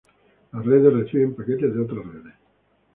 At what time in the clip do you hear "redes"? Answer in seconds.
0.65-0.91, 2.03-2.33